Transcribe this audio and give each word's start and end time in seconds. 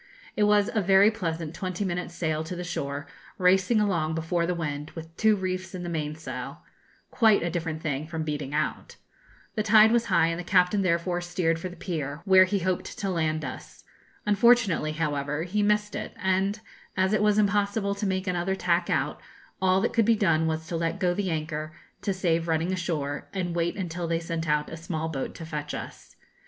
It 0.35 0.45
was 0.45 0.67
a 0.73 0.81
very 0.81 1.11
pleasant 1.11 1.53
twenty 1.53 1.85
minutes' 1.85 2.15
sail 2.15 2.43
to 2.45 2.55
the 2.55 2.63
shore, 2.63 3.05
racing 3.37 3.79
along 3.79 4.15
before 4.15 4.47
the 4.47 4.55
wind, 4.55 4.89
with 4.95 5.15
two 5.15 5.35
reefs 5.35 5.75
in 5.75 5.83
the 5.83 5.89
mainsail 5.89 6.63
quite 7.11 7.43
a 7.43 7.51
different 7.51 7.83
thing 7.83 8.07
from 8.07 8.23
beating 8.23 8.51
out. 8.51 8.95
The 9.53 9.61
tide 9.61 9.91
was 9.91 10.05
high, 10.05 10.29
and 10.29 10.39
the 10.39 10.43
captain 10.43 10.81
therefore 10.81 11.21
steered 11.21 11.59
for 11.59 11.69
the 11.69 11.75
pier, 11.75 12.23
where 12.25 12.45
he 12.45 12.57
hoped 12.57 12.97
to 12.97 13.11
land 13.11 13.45
us. 13.45 13.83
Unfortunately, 14.25 14.93
however, 14.93 15.43
he 15.43 15.61
missed 15.61 15.93
it; 15.93 16.13
and 16.17 16.61
as 16.97 17.13
it 17.13 17.21
was 17.21 17.37
impossible 17.37 17.93
to 17.93 18.07
make 18.07 18.25
another 18.25 18.55
tack 18.55 18.89
out, 18.89 19.21
all 19.61 19.81
that 19.81 19.93
could 19.93 20.05
be 20.05 20.15
done 20.15 20.47
was 20.47 20.65
to 20.65 20.75
let 20.75 20.99
go 20.99 21.13
the 21.13 21.29
anchor 21.29 21.73
to 22.01 22.11
save 22.11 22.47
running 22.47 22.73
ashore, 22.73 23.29
and 23.35 23.55
wait 23.55 23.75
until 23.75 24.07
they 24.07 24.19
sent 24.19 24.49
out 24.49 24.67
a 24.67 24.77
small 24.77 25.09
boat 25.09 25.35
to 25.35 25.45
fetch 25.45 25.75
us. 25.75 26.15